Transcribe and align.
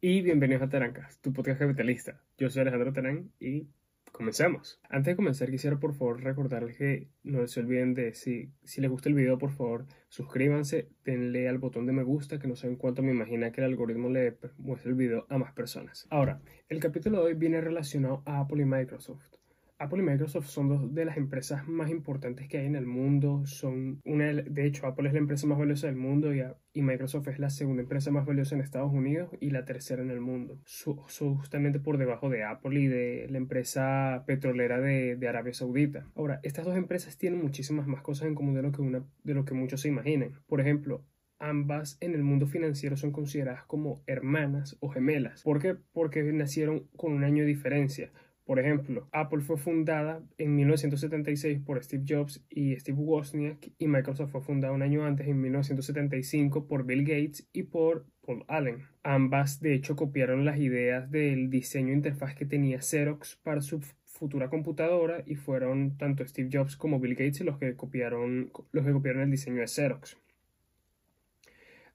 y 0.00 0.22
bienvenidos 0.22 0.62
a 0.62 0.68
Terancas, 0.68 1.18
tu 1.20 1.32
podcast 1.32 1.58
capitalista. 1.58 2.22
Yo 2.36 2.48
soy 2.50 2.62
Alejandro 2.62 2.92
Terán 2.92 3.32
y 3.40 3.66
comencemos. 4.12 4.80
Antes 4.88 5.12
de 5.12 5.16
comenzar 5.16 5.50
quisiera 5.50 5.80
por 5.80 5.92
favor 5.92 6.22
recordarles 6.22 6.76
que 6.76 7.08
no 7.24 7.44
se 7.48 7.58
olviden 7.60 7.94
de 7.94 8.14
si, 8.14 8.52
si 8.62 8.80
les 8.80 8.90
gusta 8.90 9.08
el 9.08 9.16
video 9.16 9.38
por 9.38 9.50
favor 9.50 9.86
suscríbanse, 10.08 10.88
denle 11.04 11.48
al 11.48 11.58
botón 11.58 11.84
de 11.86 11.92
me 11.92 12.04
gusta 12.04 12.38
que 12.38 12.46
no 12.46 12.54
saben 12.54 12.76
cuánto 12.76 13.02
me 13.02 13.10
imagina 13.10 13.50
que 13.50 13.60
el 13.60 13.66
algoritmo 13.66 14.08
le 14.08 14.38
muestre 14.56 14.90
el 14.90 14.96
video 14.96 15.26
a 15.28 15.38
más 15.38 15.52
personas. 15.52 16.06
Ahora, 16.10 16.40
el 16.68 16.78
capítulo 16.78 17.18
de 17.18 17.24
hoy 17.24 17.34
viene 17.34 17.60
relacionado 17.60 18.22
a 18.24 18.38
Apple 18.38 18.62
y 18.62 18.66
Microsoft. 18.66 19.37
Apple 19.80 20.00
y 20.00 20.02
Microsoft 20.02 20.48
son 20.48 20.68
dos 20.68 20.92
de 20.92 21.04
las 21.04 21.16
empresas 21.16 21.68
más 21.68 21.88
importantes 21.90 22.48
que 22.48 22.58
hay 22.58 22.66
en 22.66 22.74
el 22.74 22.86
mundo. 22.86 23.46
Son 23.46 24.00
una, 24.04 24.32
de 24.32 24.66
hecho, 24.66 24.86
Apple 24.86 25.06
es 25.06 25.12
la 25.12 25.20
empresa 25.20 25.46
más 25.46 25.56
valiosa 25.56 25.86
del 25.86 25.94
mundo 25.94 26.34
y, 26.34 26.42
Microsoft 26.82 27.28
es 27.28 27.38
la 27.38 27.50
segunda 27.50 27.82
empresa 27.82 28.10
más 28.10 28.26
valiosa 28.26 28.54
en 28.54 28.60
Estados 28.60 28.92
Unidos 28.92 29.30
y 29.40 29.50
la 29.50 29.64
tercera 29.64 30.02
en 30.02 30.10
el 30.10 30.20
mundo. 30.20 30.60
Son 30.64 31.36
justamente 31.36 31.78
por 31.78 31.96
debajo 31.96 32.28
de 32.28 32.44
Apple 32.44 32.80
y 32.80 32.86
de 32.86 33.26
la 33.30 33.38
empresa 33.38 34.24
petrolera 34.26 34.80
de, 34.80 35.18
Arabia 35.28 35.54
Saudita. 35.54 36.06
Ahora, 36.16 36.40
estas 36.42 36.64
dos 36.64 36.76
empresas 36.76 37.16
tienen 37.16 37.40
muchísimas 37.40 37.86
más 37.86 38.02
cosas 38.02 38.26
en 38.26 38.34
común 38.34 38.54
de 38.54 38.62
lo 38.62 38.72
que, 38.72 38.82
una, 38.82 39.04
de 39.22 39.34
lo 39.34 39.44
que 39.44 39.54
muchos 39.54 39.82
se 39.82 39.88
imaginen. 39.88 40.32
Por 40.46 40.60
ejemplo, 40.60 41.04
ambas 41.38 41.98
en 42.00 42.14
el 42.14 42.22
mundo 42.22 42.46
financiero 42.46 42.96
son 42.96 43.12
consideradas 43.12 43.64
como 43.64 44.02
hermanas 44.06 44.76
o 44.80 44.88
gemelas. 44.88 45.42
¿Por 45.42 45.60
qué? 45.60 45.76
Porque 45.92 46.22
nacieron 46.32 46.88
con 46.96 47.12
un 47.12 47.24
año 47.24 47.42
de 47.42 47.48
diferencia. 47.48 48.10
Por 48.48 48.58
ejemplo, 48.58 49.06
Apple 49.12 49.42
fue 49.42 49.58
fundada 49.58 50.22
en 50.38 50.56
1976 50.56 51.60
por 51.66 51.84
Steve 51.84 52.04
Jobs 52.08 52.42
y 52.48 52.74
Steve 52.76 52.96
Wozniak 52.96 53.72
y 53.76 53.88
Microsoft 53.88 54.30
fue 54.30 54.40
fundada 54.40 54.72
un 54.72 54.80
año 54.80 55.04
antes, 55.04 55.28
en 55.28 55.38
1975, 55.38 56.66
por 56.66 56.86
Bill 56.86 57.02
Gates 57.02 57.46
y 57.52 57.64
por 57.64 58.06
Paul 58.24 58.46
Allen. 58.48 58.86
Ambas, 59.02 59.60
de 59.60 59.74
hecho, 59.74 59.96
copiaron 59.96 60.46
las 60.46 60.58
ideas 60.60 61.10
del 61.10 61.50
diseño 61.50 61.92
interfaz 61.92 62.34
que 62.34 62.46
tenía 62.46 62.80
Xerox 62.80 63.36
para 63.42 63.60
su 63.60 63.82
futura 64.06 64.48
computadora 64.48 65.22
y 65.26 65.34
fueron 65.34 65.98
tanto 65.98 66.26
Steve 66.26 66.48
Jobs 66.50 66.78
como 66.78 67.00
Bill 67.00 67.16
Gates 67.16 67.42
los 67.42 67.58
que 67.58 67.76
copiaron, 67.76 68.50
los 68.72 68.86
que 68.86 68.92
copiaron 68.92 69.24
el 69.24 69.30
diseño 69.30 69.60
de 69.60 69.68
Xerox. 69.68 70.16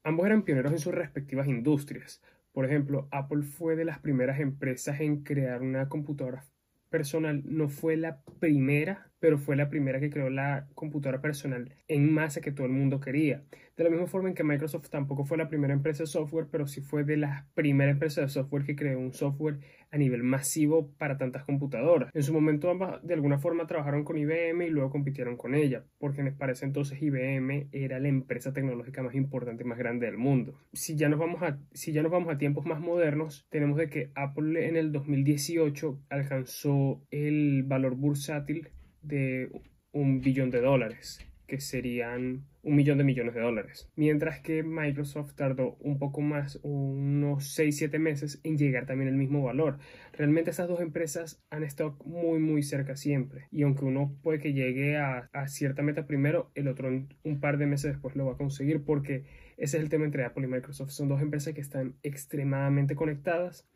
Ambos 0.03 0.27
eran 0.27 0.43
pioneros 0.43 0.71
en 0.71 0.77
sus 0.77 0.93
respectivas 0.93 1.47
industrias. 1.47 2.21
Por 2.53 2.65
ejemplo, 2.65 3.07
Apple 3.11 3.41
fue 3.43 3.75
de 3.75 3.83
las 3.83 3.99
primeras 3.99 4.39
empresas 4.39 5.01
en 5.01 5.23
crear 5.23 5.61
una 5.61 5.89
computadora 5.89 6.45
personal. 6.89 7.41
No 7.45 7.67
fue 7.67 7.97
la 7.97 8.21
primera, 8.39 9.11
pero 9.23 9.37
fue 9.37 9.55
la 9.55 9.69
primera 9.69 10.01
que 10.01 10.09
creó 10.09 10.29
la 10.29 10.67
computadora 10.75 11.21
personal 11.21 11.73
en 11.87 12.11
masa 12.11 12.41
que 12.41 12.51
todo 12.51 12.67
el 12.67 12.73
mundo 12.73 12.99
quería. 12.99 13.45
De 13.77 13.85
la 13.85 13.89
misma 13.89 14.05
forma 14.05 14.27
en 14.27 14.35
que 14.35 14.43
Microsoft 14.43 14.89
tampoco 14.89 15.23
fue 15.23 15.37
la 15.37 15.47
primera 15.47 15.73
empresa 15.73 16.03
de 16.03 16.07
software, 16.07 16.47
pero 16.51 16.67
sí 16.67 16.81
fue 16.81 17.05
de 17.05 17.15
las 17.15 17.45
primeras 17.53 17.93
empresas 17.93 18.25
de 18.25 18.29
software 18.41 18.65
que 18.65 18.75
creó 18.75 18.99
un 18.99 19.13
software 19.13 19.59
a 19.91 19.97
nivel 19.97 20.23
masivo 20.23 20.91
para 20.97 21.17
tantas 21.17 21.45
computadoras. 21.45 22.11
En 22.13 22.21
su 22.21 22.33
momento 22.33 22.69
ambas 22.69 23.01
de 23.01 23.13
alguna 23.13 23.37
forma 23.37 23.65
trabajaron 23.65 24.03
con 24.03 24.17
IBM 24.17 24.65
y 24.65 24.69
luego 24.69 24.89
compitieron 24.89 25.37
con 25.37 25.55
ella, 25.55 25.85
porque 25.99 26.21
para 26.33 26.51
ese 26.51 26.65
entonces 26.65 27.01
IBM 27.01 27.69
era 27.71 28.01
la 28.01 28.09
empresa 28.09 28.51
tecnológica 28.51 29.03
más 29.03 29.15
importante 29.15 29.63
y 29.63 29.67
más 29.67 29.77
grande 29.77 30.05
del 30.05 30.17
mundo. 30.17 30.59
Si 30.73 30.97
ya 30.97 31.07
nos 31.07 31.19
vamos 31.19 31.41
a, 31.43 31.59
si 31.71 31.93
ya 31.93 32.03
nos 32.03 32.11
vamos 32.11 32.33
a 32.33 32.37
tiempos 32.37 32.65
más 32.65 32.81
modernos, 32.81 33.47
tenemos 33.49 33.77
de 33.77 33.89
que 33.89 34.11
Apple 34.15 34.67
en 34.67 34.75
el 34.75 34.91
2018 34.91 36.01
alcanzó 36.09 37.01
el 37.09 37.63
valor 37.63 37.95
bursátil 37.95 38.67
de 39.03 39.49
un 39.91 40.21
billón 40.21 40.49
de 40.49 40.61
dólares, 40.61 41.19
que 41.47 41.59
serían 41.59 42.45
un 42.63 42.75
millón 42.77 42.97
de 42.97 43.03
millones 43.03 43.35
de 43.35 43.41
dólares. 43.41 43.91
Mientras 43.95 44.39
que 44.39 44.63
Microsoft 44.63 45.35
tardó 45.35 45.75
un 45.81 45.99
poco 45.99 46.21
más, 46.21 46.59
unos 46.63 47.57
6-7 47.57 47.99
meses, 47.99 48.39
en 48.43 48.57
llegar 48.57 48.85
también 48.85 49.09
al 49.09 49.17
mismo 49.17 49.43
valor. 49.43 49.79
Realmente 50.13 50.51
esas 50.51 50.69
dos 50.69 50.79
empresas 50.79 51.43
han 51.49 51.63
estado 51.63 51.97
muy 52.05 52.39
muy 52.39 52.63
cerca 52.63 52.95
siempre. 52.95 53.47
Y 53.51 53.63
aunque 53.63 53.85
uno 53.85 54.17
puede 54.23 54.39
que 54.39 54.53
llegue 54.53 54.97
a, 54.97 55.29
a 55.33 55.47
cierta 55.47 55.83
meta 55.83 56.07
primero, 56.07 56.51
el 56.55 56.69
otro 56.69 56.89
un 56.89 57.39
par 57.41 57.57
de 57.57 57.67
meses 57.67 57.91
después 57.91 58.15
lo 58.15 58.25
va 58.25 58.33
a 58.33 58.37
conseguir 58.37 58.83
porque 58.83 59.25
ese 59.57 59.77
es 59.77 59.83
el 59.83 59.89
tema 59.89 60.05
entre 60.05 60.23
Apple 60.23 60.45
y 60.45 60.49
Microsoft. 60.49 60.91
Son 60.91 61.09
dos 61.09 61.21
empresas 61.21 61.53
que 61.53 61.61
están 61.61 61.95
extremadamente 62.01 62.95
conectadas 62.95 63.67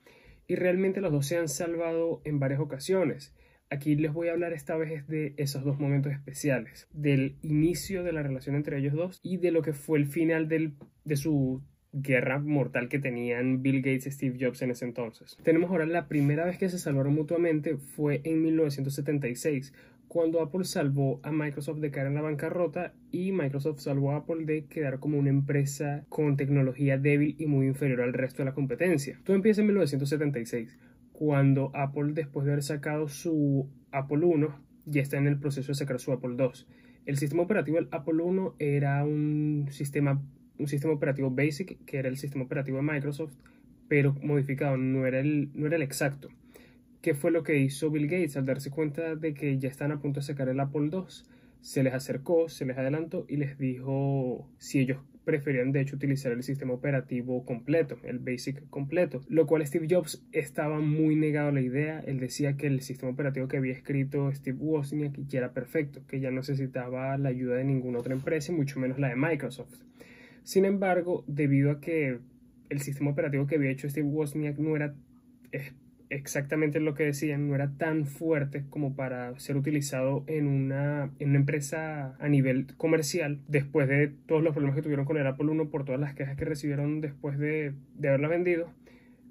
y 0.47 0.55
realmente 0.55 1.01
los 1.01 1.11
dos 1.11 1.27
se 1.27 1.37
han 1.37 1.49
salvado 1.49 2.21
en 2.23 2.39
varias 2.39 2.61
ocasiones. 2.61 3.35
Aquí 3.69 3.95
les 3.95 4.13
voy 4.13 4.29
a 4.29 4.31
hablar 4.31 4.53
esta 4.53 4.77
vez 4.77 5.07
de 5.07 5.33
esos 5.35 5.65
dos 5.65 5.77
momentos 5.77 6.13
especiales, 6.13 6.87
del 6.93 7.35
inicio 7.41 8.03
de 8.03 8.13
la 8.13 8.23
relación 8.23 8.55
entre 8.55 8.77
ellos 8.77 8.93
dos 8.93 9.19
y 9.23 9.37
de 9.37 9.51
lo 9.51 9.61
que 9.61 9.73
fue 9.73 9.99
el 9.99 10.05
final 10.05 10.47
de 10.47 11.15
su 11.17 11.61
guerra 11.91 12.39
mortal 12.39 12.87
que 12.87 12.99
tenían 12.99 13.61
Bill 13.61 13.81
Gates 13.81 14.07
y 14.07 14.11
Steve 14.11 14.37
Jobs 14.39 14.61
en 14.61 14.71
ese 14.71 14.85
entonces. 14.85 15.37
Tenemos 15.43 15.69
ahora 15.69 15.85
la 15.85 16.07
primera 16.07 16.45
vez 16.45 16.57
que 16.57 16.69
se 16.69 16.79
salvaron 16.79 17.13
mutuamente 17.13 17.75
fue 17.75 18.21
en 18.23 18.41
1976, 18.41 19.73
cuando 20.07 20.41
Apple 20.41 20.63
salvó 20.63 21.19
a 21.23 21.33
Microsoft 21.33 21.79
de 21.79 21.91
caer 21.91 22.07
en 22.07 22.15
la 22.15 22.21
bancarrota 22.21 22.93
y 23.11 23.33
Microsoft 23.33 23.81
salvó 23.81 24.13
a 24.13 24.17
Apple 24.17 24.45
de 24.45 24.65
quedar 24.65 24.99
como 24.99 25.17
una 25.17 25.29
empresa 25.29 26.05
con 26.07 26.37
tecnología 26.37 26.97
débil 26.97 27.35
y 27.37 27.47
muy 27.47 27.67
inferior 27.67 27.99
al 27.99 28.13
resto 28.13 28.37
de 28.37 28.45
la 28.45 28.53
competencia. 28.53 29.19
Todo 29.25 29.35
empieza 29.35 29.59
en 29.59 29.67
1976 29.67 30.77
cuando 31.17 31.71
Apple, 31.73 32.13
después 32.13 32.45
de 32.45 32.51
haber 32.51 32.63
sacado 32.63 33.07
su 33.07 33.67
Apple 33.91 34.23
1, 34.23 34.55
ya 34.85 35.01
está 35.01 35.17
en 35.17 35.25
el 35.25 35.39
proceso 35.39 35.71
de 35.71 35.73
sacar 35.73 35.99
su 35.99 36.11
Apple 36.11 36.35
2. 36.35 36.67
El 37.07 37.17
sistema 37.17 37.41
operativo 37.41 37.77
del 37.77 37.87
Apple 37.89 38.21
1 38.21 38.57
era 38.59 39.03
un 39.03 39.65
sistema, 39.71 40.21
un 40.59 40.67
sistema 40.67 40.93
operativo 40.93 41.31
basic, 41.31 41.83
que 41.85 41.97
era 41.97 42.07
el 42.07 42.17
sistema 42.17 42.45
operativo 42.45 42.77
de 42.77 42.83
Microsoft, 42.83 43.33
pero 43.87 44.13
modificado, 44.21 44.77
no 44.77 45.07
era 45.07 45.19
el, 45.19 45.49
no 45.55 45.65
era 45.65 45.77
el 45.77 45.81
exacto. 45.81 46.29
¿Qué 47.01 47.15
fue 47.15 47.31
lo 47.31 47.41
que 47.41 47.57
hizo 47.57 47.89
Bill 47.89 48.05
Gates 48.05 48.37
al 48.37 48.45
darse 48.45 48.69
cuenta 48.69 49.15
de 49.15 49.33
que 49.33 49.57
ya 49.57 49.69
están 49.69 49.91
a 49.91 49.99
punto 49.99 50.19
de 50.19 50.25
sacar 50.27 50.49
el 50.49 50.59
Apple 50.59 50.89
2? 50.91 51.25
Se 51.61 51.81
les 51.81 51.95
acercó, 51.95 52.47
se 52.47 52.65
les 52.67 52.77
adelantó 52.77 53.25
y 53.27 53.37
les 53.37 53.57
dijo 53.57 54.47
si 54.59 54.81
ellos 54.81 54.99
preferían 55.27 55.73
de 55.73 55.81
hecho 55.81 55.97
utilizar 55.97 56.31
el 56.31 56.41
sistema 56.41 56.73
operativo 56.73 57.43
completo, 57.43 57.99
el 58.03 58.19
BASIC 58.19 58.69
completo, 58.69 59.25
lo 59.27 59.45
cual 59.45 59.67
Steve 59.67 59.85
Jobs 59.89 60.25
estaba 60.31 60.79
muy 60.79 61.17
negado 61.17 61.49
a 61.49 61.51
la 61.51 61.59
idea, 61.59 61.99
él 61.99 62.21
decía 62.21 62.55
que 62.55 62.67
el 62.67 62.79
sistema 62.79 63.11
operativo 63.11 63.49
que 63.49 63.57
había 63.57 63.73
escrito 63.73 64.31
Steve 64.31 64.57
Wozniak 64.57 65.17
ya 65.27 65.39
era 65.39 65.51
perfecto, 65.51 66.01
que 66.07 66.21
ya 66.21 66.31
no 66.31 66.37
necesitaba 66.37 67.17
la 67.17 67.27
ayuda 67.27 67.55
de 67.55 67.65
ninguna 67.65 67.99
otra 67.99 68.13
empresa 68.13 68.53
y 68.53 68.55
mucho 68.55 68.79
menos 68.79 68.99
la 68.99 69.09
de 69.09 69.17
Microsoft. 69.17 69.83
Sin 70.43 70.63
embargo, 70.63 71.25
debido 71.27 71.71
a 71.71 71.81
que 71.81 72.19
el 72.69 72.79
sistema 72.79 73.11
operativo 73.11 73.47
que 73.47 73.55
había 73.55 73.71
hecho 73.71 73.89
Steve 73.89 74.07
Wozniak 74.07 74.57
no 74.59 74.77
era 74.77 74.95
exactamente 76.09 76.79
lo 76.79 76.93
que 76.93 77.03
decían, 77.03 77.47
no 77.47 77.55
era 77.55 77.71
tan 77.77 78.05
fuerte 78.05 78.63
como 78.69 78.95
para 78.95 79.37
ser 79.39 79.57
utilizado 79.57 80.23
en 80.27 80.47
una, 80.47 81.11
en 81.19 81.29
una 81.29 81.39
empresa 81.39 82.15
a 82.19 82.29
nivel 82.29 82.67
comercial, 82.77 83.39
después 83.47 83.87
de 83.87 84.07
todos 84.25 84.43
los 84.43 84.53
problemas 84.53 84.75
que 84.75 84.81
tuvieron 84.81 85.05
con 85.05 85.17
el 85.17 85.27
Apple 85.27 85.47
1 85.47 85.69
por 85.69 85.85
todas 85.85 85.99
las 85.99 86.13
quejas 86.13 86.37
que 86.37 86.45
recibieron 86.45 87.01
después 87.01 87.37
de, 87.37 87.73
de 87.95 88.07
haberla 88.07 88.27
vendido, 88.27 88.71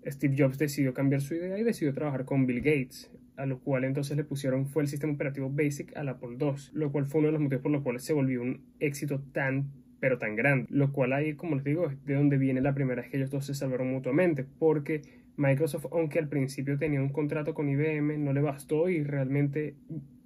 Steve 0.06 0.36
Jobs 0.38 0.58
decidió 0.58 0.94
cambiar 0.94 1.20
su 1.20 1.34
idea 1.34 1.58
y 1.58 1.64
decidió 1.64 1.92
trabajar 1.94 2.24
con 2.24 2.46
Bill 2.46 2.60
Gates, 2.60 3.10
a 3.36 3.46
lo 3.46 3.58
cual 3.60 3.84
entonces 3.84 4.16
le 4.16 4.24
pusieron 4.24 4.66
fue 4.66 4.82
el 4.82 4.88
sistema 4.88 5.12
operativo 5.12 5.50
Basic 5.50 5.96
al 5.96 6.08
Apple 6.08 6.36
II, 6.38 6.54
lo 6.74 6.92
cual 6.92 7.06
fue 7.06 7.20
uno 7.20 7.28
de 7.28 7.32
los 7.32 7.40
motivos 7.40 7.62
por 7.62 7.72
los 7.72 7.82
cuales 7.82 8.02
se 8.02 8.12
volvió 8.12 8.42
un 8.42 8.60
éxito 8.80 9.20
tan 9.32 9.70
pero 9.98 10.18
tan 10.18 10.36
grande, 10.36 10.66
lo 10.70 10.92
cual 10.92 11.14
ahí, 11.14 11.34
como 11.34 11.56
les 11.56 11.64
digo, 11.64 11.88
es 11.88 12.04
de 12.04 12.14
donde 12.14 12.36
viene 12.36 12.60
la 12.60 12.74
primera 12.74 13.00
vez 13.00 13.10
que 13.10 13.16
ellos 13.16 13.30
dos 13.30 13.46
se 13.46 13.54
salvaron 13.54 13.90
mutuamente, 13.90 14.44
porque 14.58 15.02
Microsoft, 15.36 15.86
aunque 15.92 16.18
al 16.18 16.28
principio 16.28 16.78
tenía 16.78 17.00
un 17.00 17.10
contrato 17.10 17.54
con 17.54 17.68
IBM, 17.68 18.18
no 18.18 18.32
le 18.32 18.40
bastó 18.40 18.88
y 18.88 19.02
realmente, 19.02 19.76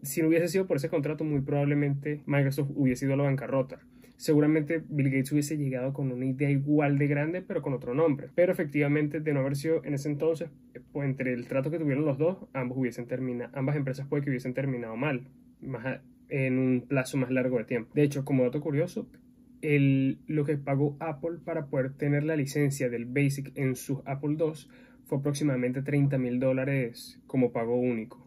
si 0.02 0.22
no 0.22 0.28
hubiese 0.28 0.48
sido 0.48 0.66
por 0.66 0.76
ese 0.76 0.88
contrato, 0.88 1.24
muy 1.24 1.40
probablemente 1.40 2.22
Microsoft 2.26 2.70
hubiese 2.74 3.06
ido 3.06 3.14
a 3.14 3.16
la 3.18 3.24
bancarrota. 3.24 3.80
Seguramente 4.16 4.82
Bill 4.86 5.08
Gates 5.08 5.32
hubiese 5.32 5.56
llegado 5.56 5.94
con 5.94 6.12
una 6.12 6.26
idea 6.26 6.50
igual 6.50 6.98
de 6.98 7.06
grande, 7.06 7.40
pero 7.40 7.62
con 7.62 7.72
otro 7.72 7.94
nombre. 7.94 8.28
Pero 8.34 8.52
efectivamente, 8.52 9.20
de 9.20 9.32
no 9.32 9.40
haber 9.40 9.56
sido 9.56 9.82
en 9.82 9.94
ese 9.94 10.10
entonces, 10.10 10.50
pues 10.92 11.08
entre 11.08 11.32
el 11.32 11.48
trato 11.48 11.70
que 11.70 11.78
tuvieron 11.78 12.04
los 12.04 12.18
dos, 12.18 12.36
ambos 12.52 12.76
hubiesen 12.76 13.06
terminado, 13.06 13.50
ambas 13.56 13.76
empresas 13.76 14.06
puede 14.06 14.22
que 14.22 14.28
hubiesen 14.28 14.52
terminado 14.52 14.94
mal, 14.94 15.28
más 15.62 16.00
en 16.28 16.58
un 16.58 16.82
plazo 16.86 17.16
más 17.16 17.30
largo 17.30 17.58
de 17.58 17.64
tiempo. 17.64 17.90
De 17.94 18.02
hecho, 18.02 18.24
como 18.24 18.44
dato 18.44 18.60
curioso, 18.60 19.08
el, 19.62 20.18
lo 20.26 20.44
que 20.44 20.56
pagó 20.56 20.96
Apple 21.00 21.38
para 21.44 21.66
poder 21.66 21.94
tener 21.94 22.24
la 22.24 22.36
licencia 22.36 22.88
del 22.88 23.06
Basic 23.06 23.52
en 23.56 23.74
sus 23.74 24.00
Apple 24.04 24.36
II 24.38 24.52
fue 25.10 25.18
aproximadamente 25.18 25.82
30 25.82 26.18
mil 26.18 26.38
dólares 26.38 27.20
como 27.26 27.50
pago 27.50 27.76
único, 27.76 28.24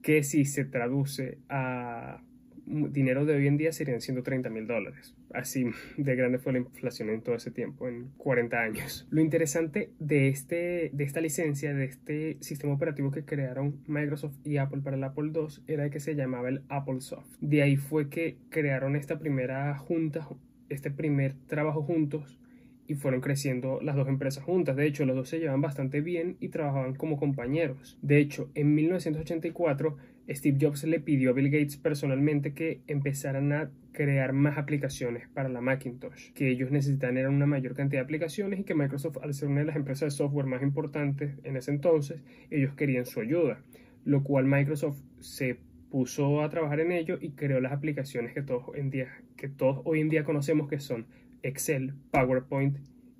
que 0.00 0.22
si 0.22 0.46
se 0.46 0.64
traduce 0.64 1.36
a 1.50 2.22
dinero 2.66 3.26
de 3.26 3.34
hoy 3.34 3.46
en 3.46 3.58
día 3.58 3.72
serían 3.72 4.00
130 4.00 4.48
mil 4.48 4.66
dólares. 4.66 5.14
Así 5.34 5.66
de 5.98 6.16
grande 6.16 6.38
fue 6.38 6.54
la 6.54 6.60
inflación 6.60 7.10
en 7.10 7.20
todo 7.20 7.34
ese 7.34 7.50
tiempo, 7.50 7.88
en 7.88 8.08
40 8.16 8.58
años. 8.58 9.06
Lo 9.10 9.20
interesante 9.20 9.90
de, 9.98 10.28
este, 10.28 10.88
de 10.94 11.04
esta 11.04 11.20
licencia, 11.20 11.74
de 11.74 11.84
este 11.84 12.38
sistema 12.40 12.72
operativo 12.72 13.10
que 13.10 13.26
crearon 13.26 13.82
Microsoft 13.86 14.38
y 14.44 14.56
Apple 14.56 14.80
para 14.80 14.96
el 14.96 15.04
Apple 15.04 15.30
II, 15.34 15.62
era 15.66 15.90
que 15.90 16.00
se 16.00 16.14
llamaba 16.14 16.48
el 16.48 16.62
Apple 16.70 17.02
Soft. 17.02 17.28
De 17.42 17.60
ahí 17.60 17.76
fue 17.76 18.08
que 18.08 18.38
crearon 18.48 18.96
esta 18.96 19.18
primera 19.18 19.76
junta, 19.76 20.26
este 20.70 20.90
primer 20.90 21.34
trabajo 21.48 21.82
juntos 21.82 22.40
y 22.86 22.94
fueron 22.94 23.20
creciendo 23.20 23.80
las 23.82 23.96
dos 23.96 24.08
empresas 24.08 24.44
juntas. 24.44 24.76
De 24.76 24.86
hecho, 24.86 25.06
los 25.06 25.16
dos 25.16 25.28
se 25.28 25.38
llevan 25.38 25.60
bastante 25.60 26.00
bien 26.00 26.36
y 26.40 26.48
trabajaban 26.48 26.94
como 26.94 27.16
compañeros. 27.16 27.98
De 28.02 28.18
hecho, 28.18 28.50
en 28.54 28.74
1984, 28.74 29.96
Steve 30.28 30.58
Jobs 30.60 30.84
le 30.84 31.00
pidió 31.00 31.30
a 31.30 31.32
Bill 31.34 31.50
Gates 31.50 31.76
personalmente 31.76 32.54
que 32.54 32.80
empezaran 32.86 33.52
a 33.52 33.70
crear 33.92 34.32
más 34.32 34.58
aplicaciones 34.58 35.28
para 35.28 35.48
la 35.48 35.60
Macintosh, 35.60 36.32
que 36.32 36.50
ellos 36.50 36.70
necesitaban 36.70 37.16
era 37.16 37.30
una 37.30 37.46
mayor 37.46 37.74
cantidad 37.74 38.00
de 38.00 38.04
aplicaciones 38.04 38.60
y 38.60 38.64
que 38.64 38.74
Microsoft, 38.74 39.18
al 39.22 39.34
ser 39.34 39.48
una 39.48 39.60
de 39.60 39.66
las 39.66 39.76
empresas 39.76 40.12
de 40.12 40.16
software 40.16 40.46
más 40.46 40.62
importantes 40.62 41.38
en 41.44 41.56
ese 41.56 41.70
entonces, 41.70 42.20
ellos 42.50 42.74
querían 42.74 43.06
su 43.06 43.20
ayuda, 43.20 43.62
lo 44.04 44.24
cual 44.24 44.46
Microsoft 44.46 45.00
se 45.20 45.58
puso 45.90 46.42
a 46.42 46.50
trabajar 46.50 46.80
en 46.80 46.90
ello 46.90 47.18
y 47.20 47.30
creó 47.30 47.60
las 47.60 47.72
aplicaciones 47.72 48.34
que 48.34 48.42
todos, 48.42 48.74
en 48.74 48.90
día, 48.90 49.08
que 49.36 49.48
todos 49.48 49.80
hoy 49.84 50.00
en 50.00 50.08
día 50.08 50.24
conocemos 50.24 50.68
que 50.68 50.80
son 50.80 51.06
Excel, 51.44 51.94
PowerPoint 52.10 52.78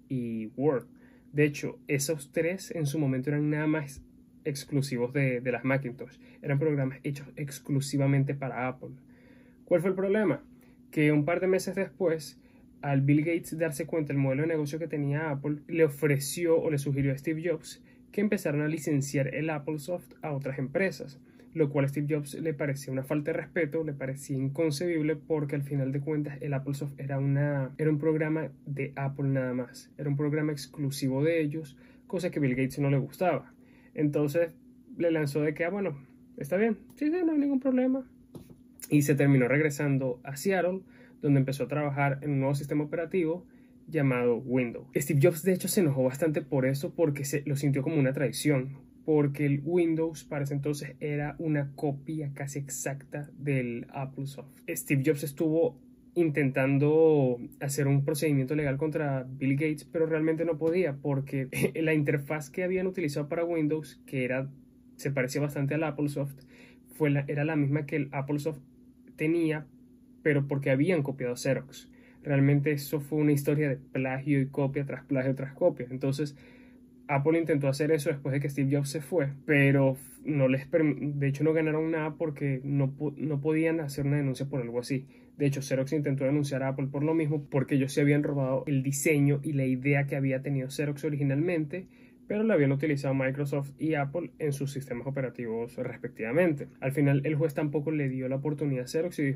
y 0.08 0.46
Word. 0.56 0.86
De 1.32 1.44
hecho, 1.44 1.78
esos 1.88 2.32
tres 2.32 2.70
en 2.70 2.86
su 2.86 2.98
momento 2.98 3.30
eran 3.30 3.50
nada 3.50 3.66
más 3.66 4.02
exclusivos 4.44 5.12
de, 5.12 5.40
las 5.44 5.64
Macintosh. 5.64 6.18
Eran 6.42 6.58
programas 6.58 6.98
hechos 7.02 7.28
exclusivamente 7.36 8.34
para 8.34 8.66
Apple. 8.68 8.90
¿Cuál 9.64 9.80
fue 9.80 9.90
el 9.90 9.96
problema? 9.96 10.42
Que 10.90 11.12
un 11.12 11.24
par 11.24 11.40
de 11.40 11.46
meses 11.46 11.74
después, 11.74 12.40
al 12.82 13.00
Bill 13.00 13.24
Gates 13.24 13.58
darse 13.58 13.86
cuenta 13.86 14.12
del 14.12 14.22
modelo 14.22 14.42
de 14.42 14.48
negocio 14.48 14.78
que 14.78 14.88
tenía 14.88 15.30
Apple, 15.30 15.58
le 15.68 15.84
ofreció 15.84 16.60
o 16.60 16.70
le 16.70 16.78
sugirió 16.78 17.12
a 17.12 17.18
Steve 17.18 17.42
Jobs 17.48 17.82
que 18.12 18.20
empezaran 18.20 18.60
a 18.60 18.68
licenciar 18.68 19.34
el 19.34 19.50
Apple 19.50 19.78
Soft 19.78 20.12
a 20.22 20.32
otras 20.32 20.58
empresas 20.58 21.20
lo 21.54 21.70
cual 21.70 21.84
a 21.84 21.88
Steve 21.88 22.06
Jobs 22.12 22.34
le 22.34 22.52
parecía 22.52 22.92
una 22.92 23.04
falta 23.04 23.32
de 23.32 23.38
respeto, 23.38 23.84
le 23.84 23.92
parecía 23.92 24.36
inconcebible 24.36 25.16
porque 25.16 25.54
al 25.54 25.62
final 25.62 25.92
de 25.92 26.00
cuentas 26.00 26.38
el 26.40 26.52
Apple 26.52 26.74
Soft 26.74 26.94
era, 26.98 27.18
una, 27.18 27.72
era 27.78 27.90
un 27.90 27.98
programa 27.98 28.50
de 28.66 28.92
Apple 28.96 29.28
nada 29.28 29.54
más, 29.54 29.90
era 29.96 30.08
un 30.08 30.16
programa 30.16 30.52
exclusivo 30.52 31.22
de 31.22 31.40
ellos, 31.40 31.78
cosa 32.08 32.30
que 32.30 32.40
Bill 32.40 32.56
Gates 32.56 32.80
no 32.80 32.90
le 32.90 32.98
gustaba. 32.98 33.54
Entonces 33.94 34.52
le 34.98 35.12
lanzó 35.12 35.42
de 35.42 35.54
que, 35.54 35.64
ah, 35.64 35.70
bueno, 35.70 35.96
está 36.36 36.56
bien, 36.56 36.78
sí, 36.96 37.10
sí, 37.10 37.16
no 37.24 37.32
hay 37.32 37.38
ningún 37.38 37.60
problema. 37.60 38.04
Y 38.90 39.02
se 39.02 39.14
terminó 39.14 39.48
regresando 39.48 40.20
a 40.24 40.36
Seattle, 40.36 40.80
donde 41.22 41.40
empezó 41.40 41.64
a 41.64 41.68
trabajar 41.68 42.18
en 42.22 42.32
un 42.32 42.40
nuevo 42.40 42.54
sistema 42.54 42.84
operativo 42.84 43.46
llamado 43.88 44.36
Windows. 44.36 44.86
Steve 44.96 45.20
Jobs 45.22 45.42
de 45.42 45.52
hecho 45.52 45.68
se 45.68 45.80
enojó 45.80 46.02
bastante 46.02 46.42
por 46.42 46.66
eso 46.66 46.94
porque 46.94 47.24
se 47.24 47.42
lo 47.46 47.56
sintió 47.56 47.82
como 47.82 47.96
una 47.96 48.12
traición, 48.12 48.78
porque 49.04 49.46
el 49.46 49.60
Windows 49.64 50.24
para 50.24 50.44
ese 50.44 50.54
entonces 50.54 50.96
era 51.00 51.36
una 51.38 51.72
copia 51.74 52.32
casi 52.34 52.58
exacta 52.58 53.30
del 53.38 53.86
Apple 53.90 54.26
Soft. 54.26 54.50
Steve 54.68 55.02
Jobs 55.04 55.24
estuvo 55.24 55.78
intentando 56.14 57.38
hacer 57.60 57.86
un 57.88 58.04
procedimiento 58.04 58.54
legal 58.54 58.76
contra 58.76 59.26
Bill 59.28 59.54
Gates, 59.54 59.84
pero 59.84 60.06
realmente 60.06 60.44
no 60.44 60.58
podía 60.58 60.96
porque 60.96 61.48
la 61.74 61.92
interfaz 61.92 62.50
que 62.50 62.64
habían 62.64 62.86
utilizado 62.86 63.28
para 63.28 63.44
Windows, 63.44 64.00
que 64.06 64.24
era 64.24 64.48
se 64.96 65.10
parecía 65.10 65.40
bastante 65.40 65.74
al 65.74 65.82
Apple 65.82 66.08
Soft, 66.08 66.36
fue 66.94 67.12
era 67.26 67.44
la 67.44 67.56
misma 67.56 67.86
que 67.86 67.96
el 67.96 68.08
Apple 68.12 68.38
Soft 68.38 68.60
tenía, 69.16 69.66
pero 70.22 70.46
porque 70.46 70.70
habían 70.70 71.02
copiado 71.02 71.36
Xerox. 71.36 71.90
Realmente 72.22 72.72
eso 72.72 73.00
fue 73.00 73.18
una 73.18 73.32
historia 73.32 73.68
de 73.68 73.76
plagio 73.76 74.40
y 74.40 74.46
copia 74.46 74.86
tras 74.86 75.04
plagio 75.04 75.34
tras 75.34 75.52
copia. 75.52 75.86
Entonces, 75.90 76.36
Apple 77.08 77.38
intentó 77.38 77.68
hacer 77.68 77.90
eso 77.90 78.10
después 78.10 78.32
de 78.32 78.40
que 78.40 78.48
Steve 78.48 78.76
Jobs 78.76 78.90
se 78.90 79.00
fue, 79.00 79.32
pero 79.46 79.96
no 80.24 80.48
les 80.48 80.68
de 80.70 81.28
hecho 81.28 81.44
no 81.44 81.52
ganaron 81.52 81.90
nada 81.90 82.14
porque 82.16 82.60
no, 82.64 82.94
no 83.16 83.40
podían 83.40 83.80
hacer 83.80 84.06
una 84.06 84.16
denuncia 84.16 84.46
por 84.46 84.62
algo 84.62 84.80
así. 84.80 85.06
De 85.36 85.46
hecho, 85.46 85.62
Xerox 85.62 85.92
intentó 85.92 86.24
denunciar 86.24 86.62
a 86.62 86.68
Apple 86.68 86.86
por 86.86 87.02
lo 87.02 87.12
mismo 87.12 87.44
porque 87.50 87.74
ellos 87.74 87.92
se 87.92 88.00
habían 88.00 88.22
robado 88.22 88.62
el 88.66 88.82
diseño 88.82 89.40
y 89.42 89.52
la 89.52 89.64
idea 89.64 90.06
que 90.06 90.16
había 90.16 90.42
tenido 90.42 90.70
Xerox 90.70 91.04
originalmente 91.04 91.88
pero 92.26 92.42
lo 92.42 92.52
habían 92.52 92.72
utilizado 92.72 93.14
Microsoft 93.14 93.70
y 93.78 93.94
Apple 93.94 94.30
en 94.38 94.52
sus 94.52 94.72
sistemas 94.72 95.06
operativos 95.06 95.76
respectivamente. 95.76 96.68
Al 96.80 96.92
final 96.92 97.22
el 97.24 97.34
juez 97.34 97.54
tampoco 97.54 97.90
le 97.90 98.08
dio 98.08 98.28
la 98.28 98.36
oportunidad 98.36 98.84
a 98.84 98.88
Xerox 98.88 99.18
y, 99.18 99.34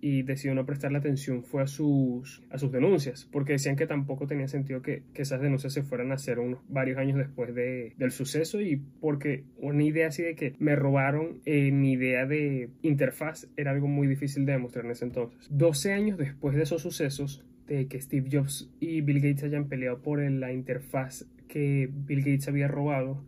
y 0.00 0.22
decidió 0.22 0.54
no 0.54 0.66
prestarle 0.66 0.98
atención 0.98 1.44
fue 1.44 1.62
a 1.62 1.66
sus, 1.66 2.42
a 2.50 2.58
sus 2.58 2.72
denuncias, 2.72 3.28
porque 3.30 3.52
decían 3.52 3.76
que 3.76 3.86
tampoco 3.86 4.26
tenía 4.26 4.48
sentido 4.48 4.82
que, 4.82 5.04
que 5.14 5.22
esas 5.22 5.40
denuncias 5.40 5.72
se 5.72 5.82
fueran 5.82 6.10
a 6.10 6.16
hacer 6.16 6.38
unos 6.38 6.60
varios 6.68 6.98
años 6.98 7.18
después 7.18 7.54
de, 7.54 7.94
del 7.96 8.10
suceso 8.10 8.60
y 8.60 8.82
porque 9.00 9.44
una 9.58 9.84
idea 9.84 10.08
así 10.08 10.22
de 10.22 10.34
que 10.34 10.54
me 10.58 10.76
robaron 10.76 11.40
eh, 11.44 11.70
mi 11.70 11.92
idea 11.92 12.26
de 12.26 12.70
interfaz 12.82 13.48
era 13.56 13.70
algo 13.70 13.86
muy 13.86 14.06
difícil 14.06 14.44
de 14.44 14.52
demostrar 14.52 14.84
en 14.84 14.90
ese 14.90 15.04
entonces. 15.04 15.46
12 15.50 15.92
años 15.92 16.18
después 16.18 16.56
de 16.56 16.64
esos 16.64 16.82
sucesos, 16.82 17.44
de 17.66 17.86
que 17.86 18.00
Steve 18.00 18.28
Jobs 18.30 18.70
y 18.80 19.00
Bill 19.02 19.20
Gates 19.20 19.44
hayan 19.44 19.68
peleado 19.68 20.02
por 20.02 20.20
la 20.20 20.52
interfaz 20.52 21.26
que 21.52 21.90
Bill 21.92 22.20
Gates 22.20 22.48
había 22.48 22.66
robado, 22.66 23.22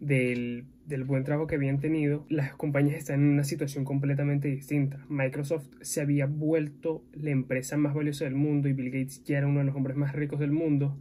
del, 0.00 0.66
buen 1.06 1.22
trabajo 1.22 1.46
que 1.46 1.54
habían 1.54 1.78
tenido, 1.78 2.26
las 2.28 2.52
compañías 2.54 2.96
están 2.96 3.20
en 3.20 3.28
una 3.28 3.44
situación 3.44 3.84
completamente 3.84 4.48
distinta. 4.48 5.06
Microsoft 5.08 5.68
se 5.80 6.00
había 6.00 6.26
vuelto 6.26 7.04
la 7.12 7.30
empresa 7.30 7.76
más 7.76 7.94
valiosa 7.94 8.24
del 8.24 8.34
mundo 8.34 8.68
y 8.68 8.72
Bill 8.72 8.90
Gates 8.90 9.22
ya 9.22 9.38
era 9.38 9.46
uno 9.46 9.60
de 9.60 9.66
los 9.66 9.76
hombres 9.76 9.96
más 9.96 10.16
ricos 10.16 10.40
del 10.40 10.50
mundo, 10.50 10.98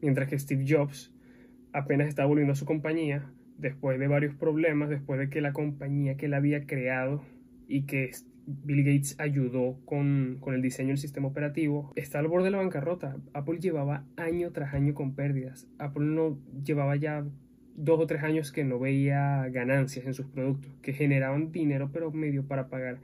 mientras 0.00 0.28
que 0.28 0.38
Steve 0.38 0.64
Jobs 0.64 1.12
apenas 1.72 2.06
estaba 2.06 2.28
volviendo 2.28 2.52
a 2.52 2.56
su 2.56 2.66
compañía 2.66 3.28
después 3.58 3.98
de 3.98 4.06
varios 4.06 4.36
problemas, 4.36 4.90
después 4.90 5.18
de 5.18 5.28
que 5.28 5.40
la 5.40 5.52
compañía 5.52 6.16
que 6.16 6.26
él 6.26 6.34
había 6.34 6.68
creado 6.68 7.24
y 7.66 7.82
que 7.82 8.12
Bill 8.46 8.84
Gates 8.84 9.16
ayudó 9.18 9.78
con, 9.84 10.40
el 10.46 10.62
diseño 10.62 10.88
del 10.88 10.98
sistema 10.98 11.28
operativo, 11.28 11.92
está 11.96 12.18
al 12.18 12.28
borde 12.28 12.46
de 12.46 12.50
la 12.52 12.58
bancarrota. 12.58 13.16
Apple 13.32 13.60
llevaba 13.60 14.04
año 14.16 14.50
tras 14.50 14.74
año 14.74 14.94
con 14.94 15.14
pérdidas. 15.14 15.68
Apple 15.78 16.04
no 16.04 16.38
llevaba 16.64 16.96
ya 16.96 17.24
dos 17.76 18.00
o 18.00 18.06
tres 18.06 18.22
años 18.22 18.52
que 18.52 18.64
no 18.64 18.78
veía 18.78 19.48
ganancias 19.48 20.06
en 20.06 20.14
sus 20.14 20.26
productos, 20.26 20.72
que 20.82 20.92
generaban 20.92 21.52
dinero 21.52 21.90
pero 21.92 22.10
medio 22.10 22.44
para 22.46 22.68
pagar 22.68 22.98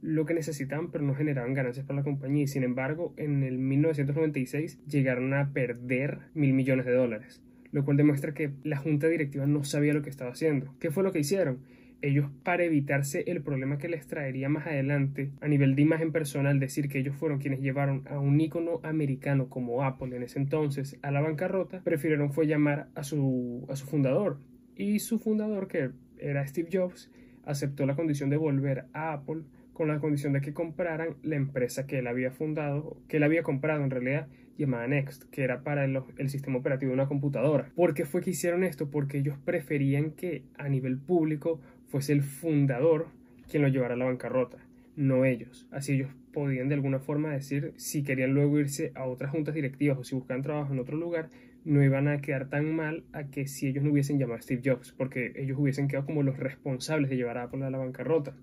lo 0.00 0.26
que 0.26 0.34
necesitaban, 0.34 0.90
pero 0.90 1.04
no 1.04 1.14
generaban 1.14 1.54
ganancias 1.54 1.84
para 1.84 1.98
la 1.98 2.04
compañía. 2.04 2.44
Y 2.44 2.48
sin 2.48 2.62
embargo, 2.62 3.14
en 3.16 3.42
el 3.42 3.58
1996 3.58 4.78
llegaron 4.86 5.34
a 5.34 5.52
perder 5.52 6.18
mil 6.34 6.52
millones 6.52 6.86
de 6.86 6.94
dólares, 6.94 7.42
lo 7.72 7.84
cual 7.84 7.96
demuestra 7.96 8.32
que 8.32 8.52
la 8.62 8.76
junta 8.76 9.08
directiva 9.08 9.46
no 9.46 9.64
sabía 9.64 9.94
lo 9.94 10.02
que 10.02 10.10
estaba 10.10 10.30
haciendo. 10.30 10.74
¿Qué 10.78 10.90
fue 10.90 11.02
lo 11.02 11.12
que 11.12 11.18
hicieron? 11.18 11.58
Ellos 12.00 12.30
para 12.44 12.64
evitarse 12.64 13.24
el 13.26 13.42
problema 13.42 13.78
que 13.78 13.88
les 13.88 14.06
traería 14.06 14.48
más 14.48 14.66
adelante 14.66 15.32
a 15.40 15.48
nivel 15.48 15.74
de 15.74 15.82
imagen 15.82 16.12
personal, 16.12 16.60
decir 16.60 16.88
que 16.88 16.98
ellos 16.98 17.16
fueron 17.16 17.38
quienes 17.38 17.60
llevaron 17.60 18.04
a 18.08 18.18
un 18.18 18.40
ícono 18.40 18.80
americano 18.82 19.48
como 19.48 19.82
Apple 19.82 20.16
en 20.16 20.22
ese 20.22 20.38
entonces 20.38 20.98
a 21.02 21.10
la 21.10 21.20
bancarrota, 21.20 21.82
prefirieron 21.82 22.32
fue 22.32 22.46
llamar 22.46 22.88
a 22.94 23.02
su, 23.02 23.66
a 23.68 23.76
su 23.76 23.86
fundador. 23.86 24.38
Y 24.76 25.00
su 25.00 25.18
fundador, 25.18 25.66
que 25.66 25.90
era 26.18 26.46
Steve 26.46 26.68
Jobs, 26.72 27.10
aceptó 27.44 27.84
la 27.86 27.96
condición 27.96 28.30
de 28.30 28.36
volver 28.36 28.86
a 28.92 29.12
Apple 29.12 29.42
con 29.72 29.88
la 29.88 30.00
condición 30.00 30.32
de 30.32 30.40
que 30.40 30.52
compraran 30.52 31.16
la 31.22 31.36
empresa 31.36 31.86
que 31.86 32.00
él 32.00 32.08
había 32.08 32.32
fundado, 32.32 33.00
que 33.08 33.18
él 33.18 33.22
había 33.22 33.44
comprado 33.44 33.84
en 33.84 33.90
realidad, 33.90 34.28
llamada 34.56 34.88
Next, 34.88 35.24
que 35.30 35.44
era 35.44 35.62
para 35.62 35.84
el, 35.84 36.00
el, 36.16 36.28
sistema 36.30 36.58
operativo 36.58 36.90
de 36.90 36.94
una 36.94 37.06
computadora. 37.06 37.70
¿Por 37.76 37.94
qué 37.94 38.04
fue 38.04 38.20
que 38.20 38.30
hicieron 38.30 38.64
esto? 38.64 38.90
Porque 38.90 39.18
ellos 39.18 39.38
preferían 39.38 40.10
que 40.10 40.42
a 40.58 40.68
nivel 40.68 40.98
público 40.98 41.60
fuese 41.88 42.12
el 42.12 42.22
fundador 42.22 43.08
quien 43.50 43.62
lo 43.62 43.68
llevara 43.68 43.94
a 43.94 43.96
la 43.96 44.04
bancarrota, 44.04 44.58
no 44.96 45.24
ellos. 45.24 45.66
Así 45.70 45.94
ellos 45.94 46.10
podían 46.32 46.68
de 46.68 46.74
alguna 46.74 47.00
forma 47.00 47.32
decir 47.32 47.72
si 47.76 48.04
querían 48.04 48.34
luego 48.34 48.58
irse 48.58 48.92
a 48.94 49.04
otras 49.04 49.30
juntas 49.30 49.54
directivas 49.54 49.98
o 49.98 50.04
si 50.04 50.14
buscaban 50.14 50.42
trabajo 50.42 50.72
en 50.72 50.78
otro 50.78 50.96
lugar, 50.96 51.30
no 51.64 51.82
iban 51.82 52.08
a 52.08 52.20
quedar 52.20 52.48
tan 52.48 52.74
mal 52.74 53.04
a 53.12 53.24
que 53.24 53.46
si 53.46 53.66
ellos 53.66 53.84
no 53.84 53.92
hubiesen 53.92 54.18
llamado 54.18 54.38
a 54.38 54.42
Steve 54.42 54.62
Jobs, 54.64 54.92
porque 54.92 55.32
ellos 55.36 55.58
hubiesen 55.58 55.88
quedado 55.88 56.06
como 56.06 56.22
los 56.22 56.38
responsables 56.38 57.10
de 57.10 57.16
llevar 57.16 57.38
a 57.38 57.44
Apple 57.44 57.64
a 57.64 57.70
la 57.70 57.78
bancarrota. 57.78 58.34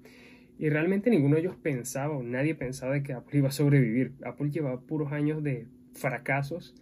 Y 0.57 0.69
realmente 0.69 1.09
ninguno 1.09 1.35
de 1.35 1.41
ellos 1.41 1.55
pensaba 1.55 2.15
o 2.15 2.23
nadie 2.23 2.55
pensaba 2.55 2.93
de 2.93 3.03
que 3.03 3.13
Apple 3.13 3.39
iba 3.39 3.49
a 3.49 3.51
sobrevivir. 3.51 4.13
Apple 4.23 4.51
llevaba 4.51 4.79
puros 4.81 5.11
años 5.11 5.43
de 5.43 5.67
fracasos 5.93 6.75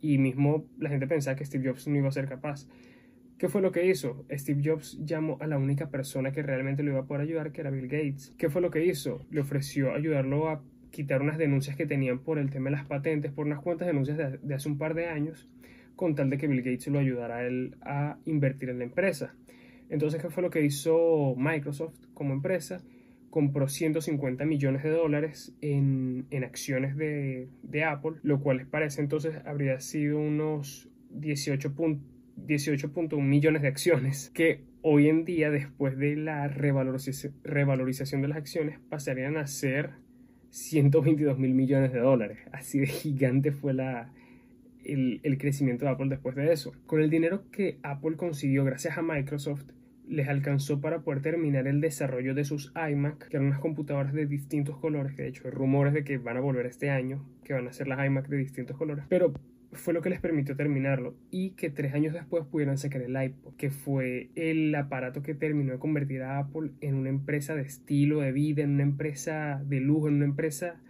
y 0.00 0.18
mismo 0.18 0.66
la 0.78 0.90
gente 0.90 1.06
pensaba 1.06 1.36
que 1.36 1.44
Steve 1.44 1.68
Jobs 1.68 1.88
no 1.88 1.96
iba 1.96 2.08
a 2.08 2.12
ser 2.12 2.28
capaz. 2.28 2.68
¿Qué 3.38 3.50
fue 3.50 3.60
lo 3.60 3.70
que 3.70 3.86
hizo? 3.86 4.24
Steve 4.32 4.62
Jobs 4.64 4.98
llamó 5.04 5.36
a 5.40 5.46
la 5.46 5.58
única 5.58 5.90
persona 5.90 6.32
que 6.32 6.42
realmente 6.42 6.82
lo 6.82 6.92
iba 6.92 7.00
a 7.00 7.06
poder 7.06 7.20
ayudar, 7.20 7.52
que 7.52 7.60
era 7.60 7.70
Bill 7.70 7.86
Gates. 7.86 8.34
¿Qué 8.38 8.48
fue 8.48 8.62
lo 8.62 8.70
que 8.70 8.86
hizo? 8.86 9.26
Le 9.30 9.42
ofreció 9.42 9.92
ayudarlo 9.92 10.48
a 10.48 10.62
quitar 10.90 11.20
unas 11.20 11.36
denuncias 11.36 11.76
que 11.76 11.84
tenían 11.84 12.20
por 12.20 12.38
el 12.38 12.48
tema 12.48 12.70
de 12.70 12.76
las 12.76 12.86
patentes, 12.86 13.32
por 13.32 13.44
unas 13.44 13.60
cuantas 13.60 13.88
denuncias 13.88 14.16
de, 14.16 14.54
hace 14.54 14.68
un 14.70 14.78
par 14.78 14.94
de 14.94 15.08
años, 15.08 15.50
con 15.96 16.14
tal 16.14 16.30
de 16.30 16.38
que 16.38 16.46
Bill 16.46 16.62
Gates 16.62 16.86
lo 16.86 16.98
ayudara 16.98 17.36
a 17.36 17.46
él 17.46 17.76
a 17.82 18.18
invertir 18.24 18.70
en 18.70 18.78
la 18.78 18.84
empresa. 18.84 19.34
Entonces, 19.90 20.22
¿qué 20.22 20.30
fue 20.30 20.42
lo 20.42 20.48
que 20.48 20.64
hizo 20.64 21.34
Microsoft 21.36 22.06
como 22.14 22.32
empresa? 22.32 22.82
Compró 23.28 23.68
150 23.68 24.46
millones 24.46 24.82
de 24.82 24.90
dólares 24.90 25.54
en, 25.60 26.26
acciones 26.42 26.96
de, 26.96 27.50
de 27.62 27.84
Apple, 27.84 28.12
lo 28.22 28.40
cual 28.40 28.56
les 28.56 28.66
parece 28.66 29.02
entonces 29.02 29.36
habría 29.44 29.78
sido 29.80 30.18
unos 30.18 30.88
18 31.10 31.74
puntos 31.74 32.15
18.1 32.36 33.20
millones 33.20 33.62
de 33.62 33.68
acciones 33.68 34.30
que 34.34 34.64
hoy 34.82 35.08
en 35.08 35.24
día, 35.24 35.50
después 35.50 35.98
de 35.98 36.16
la 36.16 36.48
revalorización 36.48 38.22
de 38.22 38.28
las 38.28 38.38
acciones, 38.38 38.78
pasarían 38.88 39.36
a 39.36 39.46
ser 39.46 39.90
122 40.50 41.38
mil 41.38 41.54
millones 41.54 41.92
de 41.92 42.00
dólares. 42.00 42.38
Así 42.52 42.78
de 42.78 42.86
gigante 42.86 43.52
fue 43.52 43.74
la, 43.74 44.12
el, 44.84 45.38
crecimiento 45.38 45.84
de 45.84 45.90
Apple 45.90 46.08
después 46.08 46.36
de 46.36 46.52
eso. 46.52 46.72
Con 46.86 47.00
el 47.00 47.10
dinero 47.10 47.50
que 47.50 47.78
Apple 47.82 48.16
consiguió 48.16 48.64
gracias 48.64 48.96
a 48.96 49.02
Microsoft, 49.02 49.64
les 50.08 50.28
alcanzó 50.28 50.80
para 50.80 51.00
poder 51.00 51.20
terminar 51.20 51.66
el 51.66 51.80
desarrollo 51.80 52.34
de 52.34 52.44
sus 52.44 52.72
iMac, 52.76 53.28
que 53.28 53.36
eran 53.36 53.48
unas 53.48 53.58
computadoras 53.58 54.12
de 54.12 54.26
distintos 54.26 54.78
colores, 54.78 55.14
que 55.14 55.22
de 55.22 55.28
hecho 55.28 55.42
hay 55.46 55.50
rumores 55.50 55.92
de 55.94 56.04
que 56.04 56.18
van 56.18 56.36
a 56.36 56.40
volver 56.40 56.66
este 56.66 56.90
año, 56.90 57.26
que 57.42 57.54
van 57.54 57.66
a 57.66 57.72
ser 57.72 57.88
las 57.88 58.04
iMac 58.06 58.28
de 58.28 58.36
distintos 58.36 58.76
colores, 58.76 59.04
pero 59.08 59.32
fue 59.72 59.94
lo 59.94 60.02
que 60.02 60.10
les 60.10 60.20
permitió 60.20 60.56
terminarlo 60.56 61.14
y 61.30 61.50
que 61.50 61.70
tres 61.70 61.94
años 61.94 62.14
después 62.14 62.44
pudieran 62.46 62.78
sacar 62.78 63.02
el 63.02 63.20
iPod, 63.20 63.54
que 63.56 63.70
fue 63.70 64.30
el 64.34 64.74
aparato 64.74 65.22
que 65.22 65.34
terminó 65.34 65.72
de 65.72 65.78
convertir 65.78 66.22
a 66.22 66.38
Apple 66.38 66.70
en 66.80 66.94
una 66.94 67.08
empresa 67.08 67.54
de 67.54 67.62
estilo 67.62 68.20
de 68.20 68.32
vida, 68.32 68.62
en 68.62 68.70
una 68.70 68.82
empresa 68.82 69.62
de 69.64 69.80
lujo, 69.80 70.08
en 70.08 70.14
una 70.14 70.24
empresa 70.24 70.80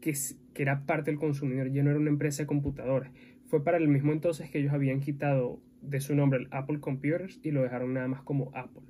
que, 0.00 0.14
que 0.54 0.62
era 0.62 0.86
parte 0.86 1.10
del 1.10 1.18
consumidor, 1.18 1.70
ya 1.72 1.82
no 1.82 1.90
era 1.90 1.98
una 1.98 2.10
empresa 2.10 2.42
de 2.42 2.46
computadoras. 2.46 3.10
Fue 3.46 3.64
para 3.64 3.78
el 3.78 3.88
mismo 3.88 4.12
entonces 4.12 4.50
que 4.50 4.58
ellos 4.58 4.72
habían 4.72 5.00
quitado 5.00 5.60
de 5.80 6.00
su 6.00 6.14
nombre 6.14 6.40
el 6.40 6.48
Apple 6.50 6.80
Computers 6.80 7.40
y 7.42 7.50
lo 7.50 7.62
dejaron 7.62 7.94
nada 7.94 8.08
más 8.08 8.22
como 8.22 8.50
Apple. 8.54 8.82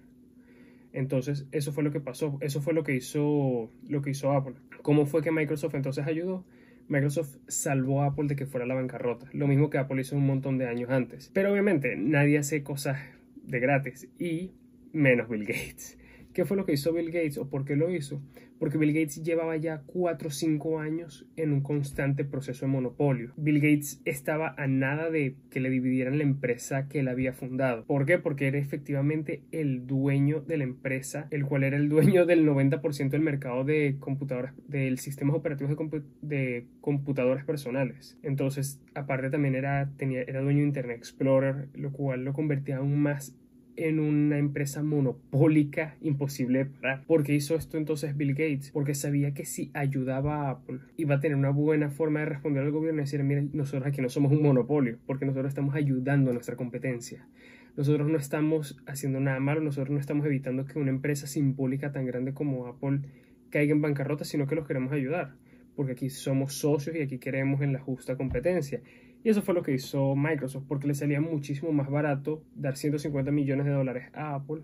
Entonces, 0.92 1.46
eso 1.52 1.72
fue 1.72 1.84
lo 1.84 1.92
que 1.92 2.00
pasó, 2.00 2.38
eso 2.40 2.60
fue 2.60 2.72
lo 2.72 2.82
que 2.82 2.94
hizo 2.94 3.70
lo 3.88 4.02
que 4.02 4.10
hizo 4.10 4.32
Apple. 4.32 4.54
¿Cómo 4.82 5.06
fue 5.06 5.22
que 5.22 5.30
Microsoft 5.30 5.74
entonces 5.74 6.06
ayudó? 6.06 6.44
Microsoft 6.88 7.36
salvó 7.46 8.02
a 8.02 8.06
Apple 8.06 8.28
de 8.28 8.36
que 8.36 8.46
fuera 8.46 8.66
la 8.66 8.74
bancarrota, 8.74 9.28
lo 9.32 9.46
mismo 9.46 9.70
que 9.70 9.78
Apple 9.78 10.00
hizo 10.00 10.16
un 10.16 10.26
montón 10.26 10.58
de 10.58 10.66
años 10.66 10.90
antes. 10.90 11.30
Pero 11.34 11.52
obviamente 11.52 11.96
nadie 11.96 12.38
hace 12.38 12.62
cosas 12.62 12.98
de 13.42 13.60
gratis 13.60 14.08
y 14.18 14.52
menos 14.92 15.28
Bill 15.28 15.44
Gates. 15.44 15.98
¿Qué 16.32 16.44
fue 16.44 16.56
lo 16.56 16.64
que 16.64 16.72
hizo 16.72 16.92
Bill 16.92 17.10
Gates 17.10 17.38
o 17.38 17.48
por 17.48 17.64
qué 17.64 17.76
lo 17.76 17.90
hizo? 17.90 18.22
Porque 18.58 18.78
Bill 18.78 18.92
Gates 18.92 19.22
llevaba 19.22 19.56
ya 19.56 19.82
4 19.86 20.28
o 20.28 20.30
5 20.30 20.80
años 20.80 21.26
en 21.36 21.52
un 21.52 21.62
constante 21.62 22.24
proceso 22.24 22.66
de 22.66 22.72
monopolio. 22.72 23.32
Bill 23.36 23.60
Gates 23.60 24.00
estaba 24.04 24.54
a 24.56 24.66
nada 24.66 25.10
de 25.10 25.36
que 25.50 25.60
le 25.60 25.70
dividieran 25.70 26.18
la 26.18 26.24
empresa 26.24 26.88
que 26.88 27.00
él 27.00 27.08
había 27.08 27.32
fundado. 27.32 27.84
¿Por 27.84 28.04
qué? 28.04 28.18
Porque 28.18 28.48
era 28.48 28.58
efectivamente 28.58 29.42
el 29.52 29.86
dueño 29.86 30.40
de 30.40 30.58
la 30.58 30.64
empresa, 30.64 31.28
el 31.30 31.44
cual 31.44 31.64
era 31.64 31.76
el 31.76 31.88
dueño 31.88 32.26
del 32.26 32.44
90% 32.46 33.10
del 33.10 33.20
mercado 33.20 33.64
de 33.64 33.96
computadoras, 34.00 34.54
del 34.66 34.98
sistema 34.98 35.34
operativo 35.34 35.68
de, 35.68 36.02
de, 36.22 36.66
computadoras 36.80 37.44
personales. 37.44 38.18
Entonces, 38.22 38.80
aparte 38.94 39.30
también 39.30 39.54
era, 39.54 39.90
tenía, 39.96 40.22
era 40.22 40.40
dueño 40.40 40.60
de 40.60 40.66
Internet 40.66 40.98
Explorer, 40.98 41.68
lo 41.74 41.92
cual 41.92 42.24
lo 42.24 42.32
convertía 42.32 42.78
aún 42.78 43.00
más 43.00 43.37
en 43.78 44.00
una 44.00 44.38
empresa 44.38 44.82
monopólica 44.82 45.96
imposible 46.00 46.58
de 46.58 46.66
parar. 46.66 47.04
¿Por 47.06 47.22
qué 47.22 47.34
hizo 47.34 47.54
esto 47.54 47.78
entonces 47.78 48.16
Bill 48.16 48.32
Gates? 48.34 48.72
Porque 48.72 48.94
sabía 48.94 49.34
que 49.34 49.44
si 49.44 49.70
ayudaba 49.72 50.48
a 50.48 50.50
Apple 50.50 50.80
iba 50.96 51.14
a 51.14 51.20
tener 51.20 51.36
una 51.36 51.50
buena 51.50 51.88
forma 51.88 52.20
de 52.20 52.26
responder 52.26 52.64
al 52.64 52.72
gobierno 52.72 53.00
y 53.00 53.04
decir, 53.04 53.22
mire, 53.22 53.48
nosotros 53.52 53.86
aquí 53.86 54.02
no 54.02 54.08
somos 54.08 54.32
un 54.32 54.42
monopolio, 54.42 54.98
porque 55.06 55.26
nosotros 55.26 55.50
estamos 55.50 55.76
ayudando 55.76 56.30
a 56.30 56.34
nuestra 56.34 56.56
competencia. 56.56 57.28
Nosotros 57.76 58.10
no 58.10 58.18
estamos 58.18 58.82
haciendo 58.86 59.20
nada 59.20 59.38
malo, 59.38 59.60
nosotros 59.60 59.90
no 59.90 60.00
estamos 60.00 60.26
evitando 60.26 60.66
que 60.66 60.80
una 60.80 60.90
empresa 60.90 61.28
simbólica 61.28 61.92
tan 61.92 62.04
grande 62.04 62.34
como 62.34 62.66
Apple 62.66 63.02
caiga 63.50 63.72
en 63.72 63.80
bancarrota, 63.80 64.24
sino 64.24 64.48
que 64.48 64.56
los 64.56 64.66
queremos 64.66 64.92
ayudar, 64.92 65.34
porque 65.76 65.92
aquí 65.92 66.10
somos 66.10 66.54
socios 66.54 66.96
y 66.96 67.02
aquí 67.02 67.18
queremos 67.18 67.62
en 67.62 67.72
la 67.72 67.78
justa 67.78 68.16
competencia. 68.16 68.80
Y 69.24 69.30
eso 69.30 69.42
fue 69.42 69.54
lo 69.54 69.62
que 69.62 69.74
hizo 69.74 70.14
Microsoft, 70.14 70.64
porque 70.68 70.86
le 70.86 70.94
salía 70.94 71.20
muchísimo 71.20 71.72
más 71.72 71.90
barato 71.90 72.44
dar 72.54 72.76
150 72.76 73.30
millones 73.32 73.66
de 73.66 73.72
dólares 73.72 74.08
a 74.14 74.34
Apple 74.34 74.62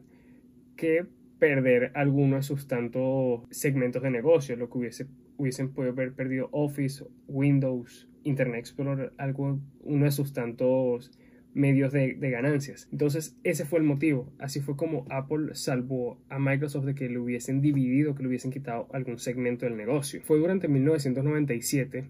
que 0.77 1.07
perder 1.39 1.91
alguno 1.95 2.37
de 2.37 2.43
sus 2.43 2.67
tantos 2.69 3.43
segmentos 3.51 4.03
de 4.03 4.11
negocio, 4.11 4.57
lo 4.57 4.71
que 4.71 4.79
hubiese, 4.79 5.07
hubiesen 5.37 5.73
podido 5.73 5.93
haber 5.93 6.13
perdido 6.15 6.49
Office, 6.53 7.05
Windows, 7.27 8.09
Internet 8.23 8.61
Explorer, 8.61 9.13
algo, 9.19 9.61
uno 9.83 10.05
de 10.05 10.11
sus 10.11 10.33
tantos 10.33 11.11
medios 11.53 11.93
de, 11.93 12.15
de, 12.15 12.31
ganancias. 12.31 12.89
Entonces, 12.91 13.37
ese 13.45 13.65
fue 13.65 13.79
el 13.79 13.85
motivo. 13.85 14.33
Así 14.39 14.61
fue 14.61 14.77
como 14.77 15.07
Apple 15.11 15.55
salvó 15.55 16.19
a 16.29 16.39
Microsoft 16.39 16.85
de 16.85 16.95
que 16.95 17.09
le 17.09 17.19
hubiesen 17.19 17.61
dividido, 17.61 18.15
que 18.15 18.23
le 18.23 18.29
hubiesen 18.29 18.51
quitado 18.51 18.89
algún 18.93 19.19
segmento 19.19 19.67
del 19.67 19.77
negocio. 19.77 20.21
Fue 20.25 20.39
durante 20.39 20.67
1997 20.67 22.09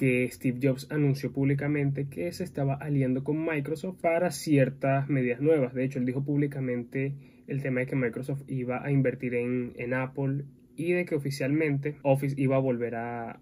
que 0.00 0.26
Steve 0.30 0.60
Jobs 0.62 0.86
anunció 0.90 1.30
públicamente 1.30 2.08
que 2.08 2.32
se 2.32 2.42
estaba 2.42 2.72
aliando 2.72 3.22
con 3.22 3.44
Microsoft 3.44 4.00
para 4.00 4.30
ciertas 4.30 5.10
medidas 5.10 5.42
nuevas. 5.42 5.74
De 5.74 5.84
hecho, 5.84 5.98
él 5.98 6.06
dijo 6.06 6.24
públicamente 6.24 7.12
el 7.46 7.60
tema 7.60 7.80
de 7.80 7.86
que 7.86 7.96
Microsoft 7.96 8.44
iba 8.48 8.82
a 8.82 8.90
invertir 8.90 9.34
en, 9.34 9.74
en 9.76 9.92
Apple 9.92 10.46
y 10.74 10.92
de 10.92 11.04
que 11.04 11.16
oficialmente 11.16 11.98
Office 12.00 12.34
iba 12.40 12.56
a 12.56 12.60
volver 12.60 12.94
a, 12.94 13.32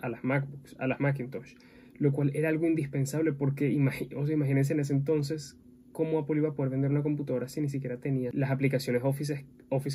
a, 0.00 0.08
las 0.08 0.24
MacBooks, 0.24 0.76
a 0.78 0.86
las 0.86 0.98
Macintosh, 0.98 1.56
lo 1.98 2.10
cual 2.10 2.30
era 2.32 2.48
algo 2.48 2.66
indispensable 2.66 3.34
porque 3.34 3.68
sea, 3.68 4.34
imagínense 4.34 4.72
en 4.72 4.80
ese 4.80 4.94
entonces 4.94 5.58
cómo 5.92 6.18
Apple 6.18 6.36
iba 6.38 6.48
a 6.48 6.54
poder 6.54 6.70
vender 6.70 6.90
una 6.90 7.02
computadora 7.02 7.48
si 7.48 7.60
ni 7.60 7.68
siquiera 7.68 7.98
tenía 7.98 8.30
las 8.32 8.50
aplicaciones 8.50 9.02
Office, 9.04 9.44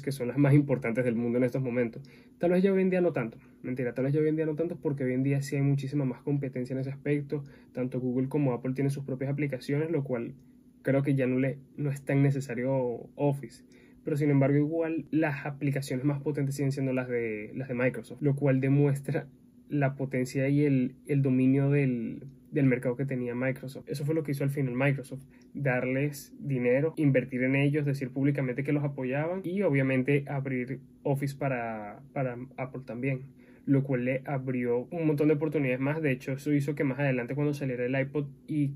que 0.04 0.12
son 0.12 0.28
las 0.28 0.38
más 0.38 0.54
importantes 0.54 1.04
del 1.04 1.16
mundo 1.16 1.38
en 1.38 1.44
estos 1.44 1.62
momentos. 1.62 2.04
Tal 2.38 2.52
vez 2.52 2.64
ya 2.64 2.72
hoy 2.72 2.82
en 2.82 2.90
día 2.90 3.02
no 3.02 3.14
tanto, 3.14 3.38
mentira, 3.64 3.94
tal 3.94 4.06
vez 4.06 4.14
ya 4.14 4.22
hoy 4.22 4.30
en 4.30 4.36
día 4.36 4.46
no 4.46 4.56
tanto 4.56 4.78
porque 4.78 5.04
hoy 5.04 5.14
en 5.14 5.24
día 5.24 5.42
sí 5.42 5.56
hay 5.56 5.62
muchísima 5.62 6.06
más 6.06 6.22
competencia 6.22 6.74
en 6.74 6.80
ese 6.80 6.92
aspecto, 6.92 7.44
tanto 7.74 8.00
Google 8.00 8.30
como 8.30 8.54
Apple 8.54 8.74
tienen 8.74 8.92
sus 8.92 9.04
propias 9.04 9.32
aplicaciones, 9.32 9.92
lo 9.92 10.04
cual 10.04 10.36
creo 10.84 11.04
que 11.04 11.16
ya 11.16 11.28
no, 11.28 11.40
le, 11.40 11.58
no 11.76 11.90
es 11.92 12.02
tan 12.02 12.22
necesario 12.22 13.10
Office. 13.16 13.64
Pero 14.04 14.16
sin 14.16 14.30
embargo 14.30 14.56
igual 14.56 15.06
las 15.12 15.46
aplicaciones 15.46 16.06
más 16.06 16.22
potentes 16.22 16.56
siguen 16.56 16.72
siendo 16.72 16.94
las 16.94 17.10
de, 17.10 17.52
las 17.56 17.68
de 17.68 17.74
Microsoft, 17.74 18.22
lo 18.22 18.36
cual 18.36 18.62
demuestra 18.62 19.28
la 19.70 19.96
potencia 19.96 20.48
y 20.48 20.64
el, 20.64 20.96
el 21.08 21.22
dominio 21.22 21.70
del, 21.70 22.24
del 22.52 22.66
mercado 22.66 22.96
que 22.96 23.06
tenía 23.06 23.36
Microsoft. 23.36 23.88
Eso 23.88 24.06
fue 24.06 24.16
lo 24.16 24.24
que 24.24 24.32
hizo 24.32 24.44
al 24.44 24.50
final 24.50 24.74
Microsoft, 24.74 25.24
darles 25.54 26.34
dinero, 26.40 26.94
invertir 26.98 27.44
en 27.44 27.56
ellos, 27.56 27.86
decir 27.86 28.10
públicamente 28.10 28.64
que 28.64 28.74
los 28.74 28.84
apoyaban 28.84 29.42
y 29.44 29.62
obviamente 29.62 30.26
abrir 30.28 30.80
Office 31.04 31.36
para, 31.36 32.00
para 32.14 32.38
Apple 32.58 32.82
también, 32.86 33.26
lo 33.66 33.84
cual 33.84 34.06
le 34.06 34.22
abrió 34.26 34.88
un 34.92 35.08
montón 35.08 35.28
de 35.28 35.36
oportunidades 35.36 35.80
más. 35.80 36.02
De 36.02 36.12
hecho, 36.12 36.34
eso 36.34 36.54
hizo 36.54 36.76
que 36.76 36.84
más 36.84 37.00
adelante 37.00 37.36
cuando 37.36 37.54
saliera 37.54 37.86
el 37.86 38.00
iPod 38.00 38.28
y 38.48 38.74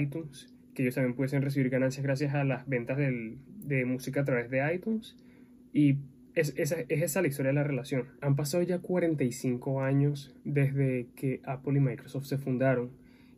iTunes, 0.00 0.54
que 0.74 0.82
ellos 0.82 0.94
también 0.94 1.14
pudiesen 1.14 1.42
recibir 1.42 1.68
ganancias 1.68 2.04
gracias 2.04 2.34
a 2.34 2.44
las 2.44 2.68
ventas 2.68 2.96
del, 2.96 3.38
de 3.64 3.84
música 3.84 4.22
a 4.22 4.24
través 4.24 4.50
de 4.50 4.74
iTunes 4.74 5.16
y 5.72 5.98
es, 6.34 6.54
esa, 6.56 6.76
es 6.80 7.02
esa 7.02 7.22
la 7.22 7.28
historia 7.28 7.50
de 7.50 7.54
la 7.54 7.64
relación. 7.64 8.06
Han 8.20 8.36
pasado 8.36 8.62
ya 8.62 8.78
45 8.78 9.82
años 9.82 10.34
desde 10.44 11.08
que 11.16 11.40
Apple 11.44 11.78
y 11.78 11.80
Microsoft 11.80 12.26
se 12.26 12.38
fundaron 12.38 12.90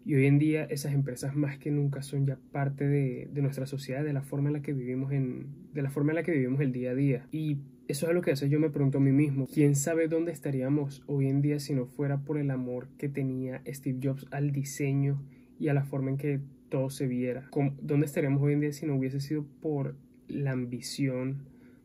y 0.04 0.14
hoy 0.14 0.26
en 0.26 0.38
día 0.38 0.64
esas 0.64 0.94
empresas 0.94 1.35
más 1.37 1.59
que 1.59 1.71
nunca 1.71 2.02
son 2.02 2.26
ya 2.26 2.38
parte 2.50 2.87
de, 2.87 3.28
de, 3.32 3.42
nuestra 3.42 3.66
sociedad, 3.66 4.04
de 4.04 4.12
la 4.12 4.23
forma 4.23 4.49
en 4.49 4.54
la 4.54 4.62
que 4.62 4.73
vivimos 4.73 5.12
en, 5.12 5.47
de 5.73 5.82
la 5.82 5.90
forma 5.90 6.12
en 6.12 6.16
la 6.16 6.23
que 6.23 6.32
vivimos 6.32 6.61
el 6.61 6.73
día 6.73 6.90
a 6.90 6.94
día. 6.94 7.26
Y 7.30 7.59
eso 7.88 8.09
es 8.09 8.14
lo 8.14 8.23
que 8.23 8.32
hace 8.32 8.49
yo 8.49 8.59
me 8.59 8.71
pregunto 8.71 8.99
a 8.99 9.00
mí 9.00 9.12
mismo, 9.12 9.47
¿quién 9.52 9.76
sabe 9.76 10.09
dónde 10.09 10.32
estaríamos 10.32 11.02
hoy 11.06 11.28
en 11.28 11.42
día 11.42 11.59
si 11.61 11.75
no 11.75 11.87
fuera 11.87 12.18
por 12.25 12.38
el 12.38 12.50
amor 12.50 12.88
que 12.99 13.09
tenía 13.09 13.62
Steve 13.66 13.99
Jobs 14.02 14.26
al 14.30 14.52
diseño 14.52 15.23
y 15.59 15.68
a 15.68 15.75
la 15.75 15.85
forma 15.85 16.11
en 16.11 16.16
que 16.16 16.40
todo 16.68 16.90
se 16.90 17.06
viera? 17.06 17.49
¿Dónde 17.80 18.06
estaríamos 18.06 18.42
hoy 18.42 18.54
en 18.54 18.61
día 18.61 18.73
si 18.73 18.87
no 18.87 18.97
hubiese 18.97 19.21
sido 19.21 19.44
por 19.61 19.97
la 20.28 20.52
ambición 20.52 21.44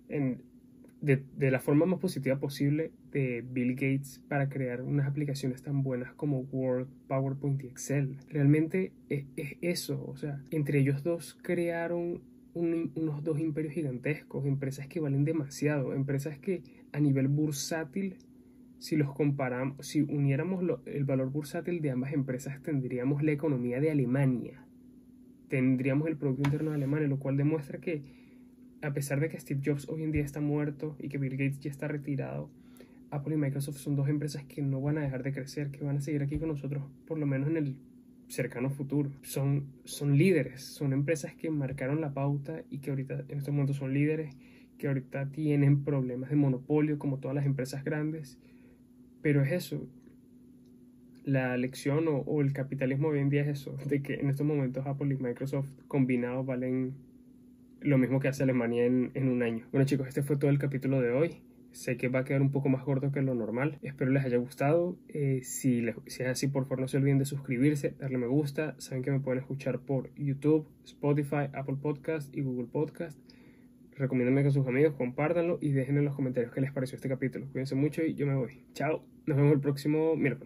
en, 0.09 0.41
de, 1.16 1.52
la 1.52 1.60
forma 1.60 1.86
más 1.86 2.00
positiva 2.00 2.40
posible 2.40 2.92
de 3.12 3.44
Bill 3.50 3.74
Gates 3.74 4.22
para 4.28 4.50
crear 4.50 4.82
unas 4.82 5.08
aplicaciones 5.08 5.62
tan 5.62 5.82
buenas 5.82 6.14
como 6.14 6.42
Word, 6.52 6.88
PowerPoint 7.08 7.64
y 7.64 7.68
Excel. 7.68 8.18
Realmente 8.30 8.92
es, 9.10 9.26
es 9.38 9.58
eso, 9.62 10.06
o 10.06 10.18
sea, 10.18 10.44
entre 10.52 10.80
ellos 10.80 11.04
dos 11.04 11.38
crearon 11.42 12.22
un, 12.54 12.92
unos 12.96 13.24
dos 13.24 13.40
imperios 13.40 13.74
gigantescos, 13.74 14.46
empresas 14.46 14.88
que 14.88 15.00
valen 15.00 15.24
demasiado, 15.24 15.94
empresas 15.94 16.38
que 16.40 16.64
a 16.92 17.00
nivel 17.00 17.28
bursátil, 17.28 18.18
si 18.80 18.96
los 18.98 19.14
comparamos, 19.14 19.88
si 19.88 20.02
uniéramos 20.02 20.64
el 20.86 21.06
valor 21.06 21.32
bursátil 21.32 21.82
de 21.82 21.92
ambas 21.92 22.14
empresas, 22.14 22.62
tendríamos 22.62 23.24
la 23.24 23.32
economía 23.32 23.80
de 23.80 23.92
Alemania, 23.92 24.66
tendríamos 25.48 26.08
el 26.08 26.18
Producto 26.18 26.44
Interno 26.44 26.72
de 26.72 26.76
Alemania, 26.76 27.08
lo 27.08 27.20
cual 27.20 27.38
demuestra 27.38 27.80
que 27.80 28.26
a 28.81 28.93
pesar 28.93 29.19
de 29.19 29.29
que 29.29 29.39
Steve 29.39 29.62
Jobs 29.63 29.88
hoy 29.89 30.03
en 30.03 30.12
día 30.12 30.24
está 30.24 30.39
muerto 30.39 30.96
y 31.00 31.10
que 31.10 31.17
Bill 31.17 31.38
Gates 31.38 31.60
ya 31.60 31.72
está 31.72 31.88
retirado, 31.88 32.50
Apple 33.10 33.36
y 33.36 33.38
Microsoft 33.38 33.77
son 33.77 33.96
dos 33.96 34.10
empresas 34.10 34.43
que 34.43 34.62
no 34.62 34.81
van 34.81 34.98
a 34.98 35.01
dejar 35.01 35.24
de 35.24 35.31
crecer, 35.31 35.72
que 35.72 35.84
van 35.84 35.98
a 35.98 36.01
seguir 36.01 36.22
aquí 36.22 36.38
con 36.38 36.50
nosotros 36.50 36.84
por 37.05 37.17
lo 37.17 37.25
menos 37.25 37.50
en 37.50 37.57
el 37.57 37.77
cercano 38.27 38.69
futuro. 38.69 39.12
Son, 39.22 39.67
son 39.86 40.17
líderes, 40.17 40.62
son 40.62 40.93
empresas 40.93 41.34
que 41.34 41.50
marcaron 41.50 42.01
la 42.01 42.13
pauta 42.13 42.63
y 42.69 42.79
que 42.79 42.89
ahorita 42.89 43.25
en 43.29 43.38
estos 43.38 43.53
momentos 43.53 43.77
son 43.77 43.93
líderes, 43.93 44.36
que 44.77 44.88
ahorita 44.88 45.31
tienen 45.31 45.84
problemas 45.84 46.29
de 46.29 46.36
monopolio 46.36 47.00
como 47.00 47.19
todas 47.19 47.36
las 47.36 47.46
empresas 47.46 47.84
grandes. 47.84 48.38
Pero 49.22 49.41
es 49.41 49.51
eso, 49.51 49.88
la 51.24 51.57
lección 51.57 52.07
o, 52.10 52.17
o 52.17 52.41
el 52.41 52.53
capitalismo 52.53 53.10
hoy 53.10 53.19
en 53.19 53.29
día 53.29 53.41
es 53.41 53.48
eso, 53.48 53.77
de 53.88 54.01
que 54.01 54.15
en 54.15 54.29
estos 54.29 54.46
momentos 54.46 54.86
Apple 54.86 55.13
y 55.13 55.24
Microsoft 55.24 55.69
combinados 55.88 56.46
valen 56.46 56.93
lo 57.88 57.98
mismo 57.98 58.20
que 58.20 58.27
hace 58.27 58.44
Alemania 58.44 58.86
en, 58.86 59.12
en, 59.13 59.29
un 59.29 59.44
año. 59.44 59.65
Bueno 59.72 59.86
chicos, 59.86 60.08
este 60.08 60.24
fue 60.24 60.38
todo 60.38 60.50
el 60.50 60.60
capítulo 60.60 61.01
de 61.01 61.12
hoy. 61.12 61.41
Sé 61.72 61.96
que 61.96 62.08
va 62.08 62.20
a 62.20 62.25
quedar 62.25 62.41
un 62.41 62.51
poco 62.51 62.70
más 62.70 62.84
corto 62.84 63.12
que 63.12 63.22
lo 63.22 63.36
normal. 63.36 63.77
Espero 63.84 64.10
les 64.12 64.25
haya 64.25 64.38
gustado. 64.38 64.98
Eh, 65.10 65.41
si 65.44 65.86
es 66.08 66.22
así, 66.22 66.48
por 66.48 66.63
favor 66.63 66.79
no 66.79 66.88
se 66.88 66.98
olviden 66.98 67.20
de 67.20 67.25
suscribirse, 67.25 67.94
darle 68.00 68.17
me 68.17 68.27
gusta. 68.27 68.75
Saben 68.79 69.03
que 69.03 69.12
me 69.12 69.20
pueden 69.20 69.39
escuchar 69.39 69.79
por 69.79 70.10
YouTube, 70.15 70.67
Spotify, 70.86 71.50
Apple 71.53 71.77
Podcast 71.82 72.36
y 72.36 72.41
Google 72.41 72.67
Podcast. 72.67 73.20
Recomiéndenme 73.91 74.44
con 74.44 74.51
sus 74.51 74.67
amigos, 74.67 74.94
compártanlo 74.96 75.58
y 75.62 75.72
dejen 75.72 75.98
en 75.98 76.06
los 76.06 76.15
comentarios 76.15 76.51
qué 76.51 76.62
les 76.62 76.72
pareció 76.72 76.96
este 76.96 77.10
capítulo. 77.10 77.48
Cuídense 77.51 77.75
mucho 77.75 78.03
y 78.03 78.15
yo 78.15 78.27
me 78.27 78.36
voy. 78.36 78.63
Chao. 78.74 79.03
Nos 79.25 79.38
vemos 79.38 79.53
el 79.53 79.60
próximo 79.60 80.15
miércoles. 80.15 80.46